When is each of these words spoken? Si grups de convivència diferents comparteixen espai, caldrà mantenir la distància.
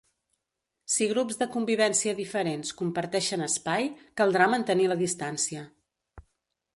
Si 0.93 1.07
grups 1.09 1.35
de 1.41 1.47
convivència 1.55 2.15
diferents 2.21 2.73
comparteixen 2.81 3.47
espai, 3.49 3.89
caldrà 4.23 4.49
mantenir 4.55 4.89
la 4.93 5.01
distància. 5.03 5.63